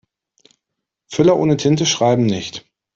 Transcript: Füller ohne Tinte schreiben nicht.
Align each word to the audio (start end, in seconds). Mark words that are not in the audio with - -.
Füller 1.05 1.37
ohne 1.37 1.57
Tinte 1.57 1.85
schreiben 1.85 2.25
nicht. 2.25 2.65